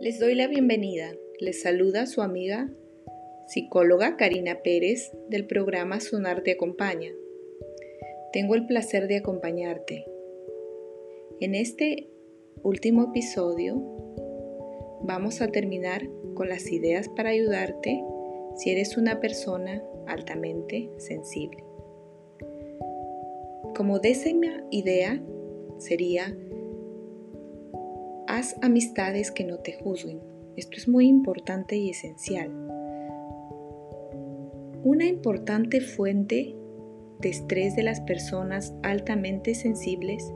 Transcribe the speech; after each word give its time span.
Les 0.00 0.18
doy 0.18 0.34
la 0.34 0.46
bienvenida. 0.46 1.12
Les 1.40 1.60
saluda 1.60 2.06
su 2.06 2.22
amiga 2.22 2.70
psicóloga 3.46 4.16
Karina 4.16 4.62
Pérez 4.62 5.12
del 5.28 5.46
programa 5.46 6.00
Sonar 6.00 6.42
te 6.42 6.52
acompaña. 6.52 7.10
Tengo 8.32 8.54
el 8.54 8.64
placer 8.64 9.08
de 9.08 9.18
acompañarte. 9.18 10.06
En 11.40 11.54
este 11.54 12.08
último 12.62 13.10
episodio 13.10 13.76
vamos 15.02 15.42
a 15.42 15.48
terminar 15.48 16.08
con 16.32 16.48
las 16.48 16.72
ideas 16.72 17.10
para 17.10 17.28
ayudarte 17.28 18.02
si 18.56 18.70
eres 18.70 18.96
una 18.96 19.20
persona 19.20 19.82
altamente 20.06 20.88
sensible. 20.96 21.62
Como 23.76 23.98
décima 23.98 24.64
idea 24.70 25.22
sería 25.76 26.34
Haz 28.32 28.54
amistades 28.62 29.32
que 29.32 29.42
no 29.42 29.56
te 29.58 29.72
juzguen. 29.72 30.20
Esto 30.54 30.76
es 30.76 30.86
muy 30.86 31.08
importante 31.08 31.76
y 31.76 31.90
esencial. 31.90 32.48
Una 34.84 35.04
importante 35.06 35.80
fuente 35.80 36.54
de 37.18 37.28
estrés 37.28 37.74
de 37.74 37.82
las 37.82 38.00
personas 38.02 38.72
altamente 38.84 39.56
sensibles 39.56 40.32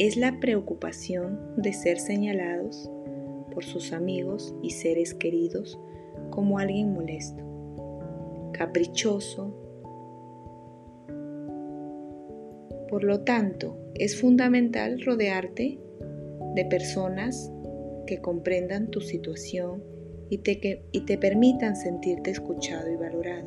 es 0.00 0.16
la 0.16 0.40
preocupación 0.40 1.54
de 1.56 1.72
ser 1.74 2.00
señalados 2.00 2.90
por 3.54 3.64
sus 3.64 3.92
amigos 3.92 4.52
y 4.60 4.70
seres 4.70 5.14
queridos 5.14 5.78
como 6.30 6.58
alguien 6.58 6.92
molesto, 6.92 7.44
caprichoso. 8.52 9.54
Por 12.88 13.04
lo 13.04 13.20
tanto, 13.20 13.78
es 13.94 14.20
fundamental 14.20 15.00
rodearte 15.04 15.78
de 16.58 16.64
personas 16.64 17.52
que 18.04 18.20
comprendan 18.20 18.90
tu 18.90 19.00
situación 19.00 19.80
y 20.28 20.38
te, 20.38 20.82
y 20.90 21.02
te 21.02 21.16
permitan 21.16 21.76
sentirte 21.76 22.32
escuchado 22.32 22.90
y 22.90 22.96
valorado. 22.96 23.46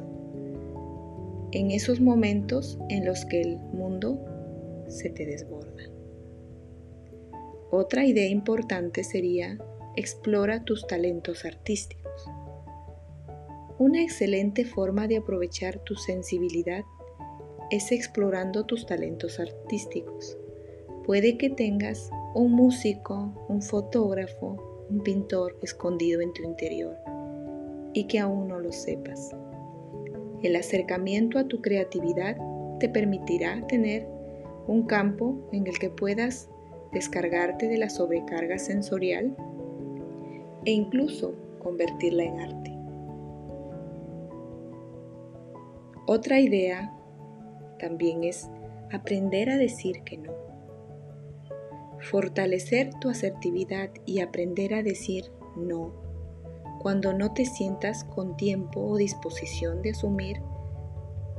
En 1.51 1.71
esos 1.71 1.99
momentos 1.99 2.79
en 2.87 3.03
los 3.03 3.25
que 3.25 3.41
el 3.41 3.57
mundo 3.57 4.17
se 4.87 5.09
te 5.09 5.25
desborda. 5.25 5.83
Otra 7.69 8.05
idea 8.05 8.29
importante 8.29 9.03
sería 9.03 9.57
explora 9.97 10.63
tus 10.63 10.87
talentos 10.87 11.43
artísticos. 11.43 12.29
Una 13.77 14.01
excelente 14.01 14.63
forma 14.63 15.09
de 15.09 15.17
aprovechar 15.17 15.79
tu 15.79 15.95
sensibilidad 15.95 16.85
es 17.71 17.91
explorando 17.91 18.65
tus 18.65 18.85
talentos 18.85 19.37
artísticos. 19.37 20.37
Puede 21.05 21.37
que 21.37 21.49
tengas 21.49 22.09
un 22.33 22.53
músico, 22.53 23.33
un 23.49 23.61
fotógrafo, 23.61 24.85
un 24.89 25.01
pintor 25.01 25.57
escondido 25.61 26.21
en 26.21 26.31
tu 26.33 26.43
interior 26.43 26.97
y 27.93 28.05
que 28.07 28.19
aún 28.19 28.47
no 28.47 28.59
lo 28.59 28.71
sepas. 28.71 29.35
El 30.41 30.55
acercamiento 30.55 31.37
a 31.37 31.47
tu 31.47 31.61
creatividad 31.61 32.37
te 32.79 32.87
permitirá 32.89 33.65
tener 33.67 34.07
un 34.67 34.83
campo 34.83 35.37
en 35.51 35.67
el 35.67 35.77
que 35.77 35.89
puedas 35.89 36.49
descargarte 36.93 37.67
de 37.67 37.77
la 37.77 37.89
sobrecarga 37.89 38.57
sensorial 38.57 39.35
e 40.65 40.71
incluso 40.71 41.33
convertirla 41.59 42.23
en 42.23 42.39
arte. 42.39 42.77
Otra 46.07 46.39
idea 46.39 46.93
también 47.79 48.23
es 48.23 48.49
aprender 48.91 49.49
a 49.49 49.57
decir 49.57 50.03
que 50.03 50.17
no. 50.17 50.40
Fortalecer 52.09 52.89
tu 52.99 53.09
asertividad 53.09 53.89
y 54.05 54.19
aprender 54.19 54.73
a 54.73 54.83
decir 54.83 55.25
no 55.55 56.01
cuando 56.81 57.13
no 57.13 57.31
te 57.31 57.45
sientas 57.45 58.03
con 58.05 58.35
tiempo 58.37 58.81
o 58.81 58.97
disposición 58.97 59.83
de 59.83 59.91
asumir 59.91 60.41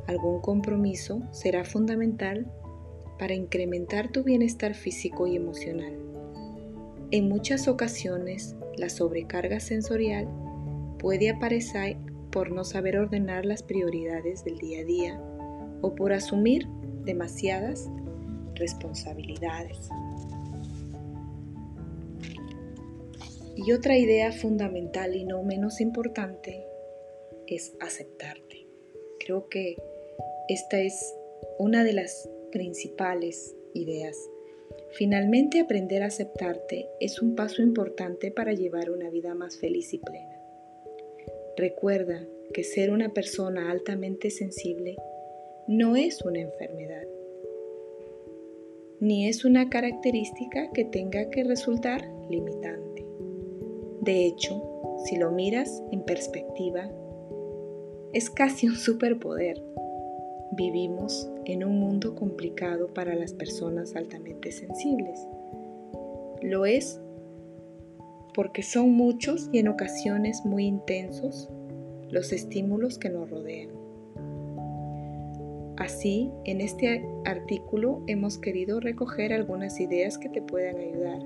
algún 0.07 0.41
compromiso 0.41 1.21
será 1.33 1.65
fundamental 1.65 2.47
para 3.19 3.35
incrementar 3.35 4.11
tu 4.13 4.23
bienestar 4.23 4.75
físico 4.75 5.27
y 5.27 5.37
emocional. 5.37 5.99
En 7.11 7.29
muchas 7.29 7.67
ocasiones, 7.67 8.55
la 8.77 8.89
sobrecarga 8.89 9.59
sensorial 9.59 10.29
puede 10.99 11.31
aparecer 11.31 11.97
por 12.31 12.53
no 12.53 12.65
saber 12.65 12.97
ordenar 12.97 13.45
las 13.45 13.63
prioridades 13.63 14.45
del 14.45 14.59
día 14.59 14.81
a 14.81 14.85
día 14.85 15.21
o 15.83 15.95
por 15.95 16.13
asumir 16.13 16.69
demasiadas 17.05 17.91
responsabilidades. 18.55 19.89
Y 23.55 23.73
otra 23.73 23.99
idea 23.99 24.33
fundamental 24.33 25.15
y 25.15 25.25
no 25.25 25.43
menos 25.43 25.81
importante 25.81 26.67
es 27.47 27.75
aceptarte. 27.81 28.67
Creo 29.21 29.49
que 29.49 29.77
esta 30.49 30.81
es 30.81 31.15
una 31.59 31.85
de 31.85 31.93
las 31.93 32.29
principales 32.51 33.55
ideas. 33.75 34.17
Finalmente 34.93 35.61
aprender 35.61 36.03
a 36.03 36.07
aceptarte 36.07 36.89
es 37.01 37.21
un 37.23 37.35
paso 37.35 37.63
importante 37.63 38.31
para 38.31 38.53
llevar 38.53 38.91
una 38.91 39.11
vida 39.11 39.35
más 39.35 39.57
feliz 39.57 39.93
y 39.95 39.99
plena. 39.99 40.41
Recuerda 41.57 42.27
que 42.53 42.65
ser 42.65 42.91
una 42.91 43.13
persona 43.13 43.71
altamente 43.71 44.31
sensible 44.31 44.97
no 45.67 45.97
es 45.97 46.23
una 46.23 46.41
enfermedad, 46.41 47.07
ni 49.01 49.29
es 49.29 49.45
una 49.45 49.69
característica 49.71 50.71
que 50.73 50.85
tenga 50.85 51.31
que 51.31 51.45
resultar 51.45 52.03
limitante. 52.31 53.02
De 54.03 54.27
hecho, 54.27 54.61
si 55.05 55.17
lo 55.17 55.31
miras 55.31 55.81
en 55.93 56.03
perspectiva, 56.03 56.91
es 58.13 58.31
casi 58.31 58.67
un 58.67 58.75
superpoder. 58.75 59.63
Vivimos 60.57 61.31
en 61.45 61.63
un 61.63 61.79
mundo 61.79 62.17
complicado 62.17 62.89
para 62.89 63.15
las 63.15 63.33
personas 63.33 63.95
altamente 63.95 64.51
sensibles. 64.51 65.25
Lo 66.43 66.67
es 66.67 67.01
porque 68.35 68.65
son 68.65 68.91
muchos 68.91 69.49
y 69.53 69.61
en 69.61 69.69
ocasiones 69.69 70.45
muy 70.45 70.65
intensos 70.65 71.49
los 72.11 72.33
estímulos 72.33 72.99
que 72.99 73.09
nos 73.09 73.31
rodean. 73.31 73.71
Así, 75.77 76.33
en 76.45 76.61
este 76.61 77.07
artículo 77.25 78.03
hemos 78.09 78.37
querido 78.37 78.81
recoger 78.81 79.33
algunas 79.33 79.79
ideas 79.79 80.19
que 80.19 80.29
te 80.29 80.43
puedan 80.43 80.79
ayudar 80.79 81.23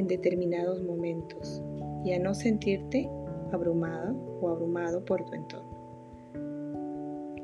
en 0.00 0.08
determinados 0.08 0.82
momentos 0.82 1.62
y 2.04 2.12
a 2.12 2.18
no 2.18 2.34
sentirte 2.34 3.08
abrumada 3.52 4.12
o 4.40 4.48
abrumado 4.48 5.04
por 5.04 5.24
tu 5.26 5.34
entorno. 5.34 5.70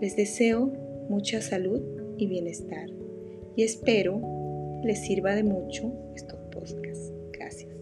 Les 0.00 0.16
deseo 0.16 0.72
mucha 1.08 1.40
salud 1.40 1.80
y 2.16 2.26
bienestar 2.26 2.88
y 3.54 3.62
espero 3.62 4.20
les 4.82 5.00
sirva 5.00 5.34
de 5.34 5.44
mucho 5.44 5.92
estos 6.14 6.38
podcasts. 6.50 7.12
Gracias. 7.32 7.74